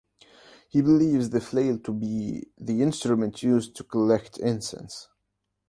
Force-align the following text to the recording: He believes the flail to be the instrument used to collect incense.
He 0.67 0.81
believes 0.81 1.29
the 1.29 1.39
flail 1.39 1.77
to 1.77 1.93
be 1.93 2.47
the 2.57 2.81
instrument 2.81 3.43
used 3.43 3.75
to 3.75 3.83
collect 3.83 4.39
incense. 4.39 5.09